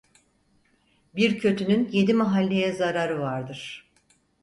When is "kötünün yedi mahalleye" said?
1.39-2.71